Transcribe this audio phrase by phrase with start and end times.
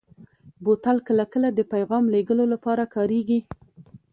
[0.63, 3.39] بوتل کله کله د پیغام لېږلو لپاره کارېږي.